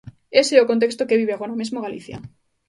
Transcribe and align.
Ese 0.41 0.53
é 0.55 0.61
o 0.63 0.69
contexto 0.71 1.07
que 1.07 1.19
vive 1.21 1.33
agora 1.33 1.59
mesmo 1.61 1.83
Galicia. 1.85 2.17